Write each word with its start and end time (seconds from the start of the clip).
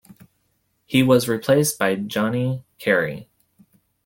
He 0.87 1.03
was 1.03 1.29
replaced 1.29 1.77
by 1.77 1.93
Johnny 1.93 2.63
Carey. 2.79 3.29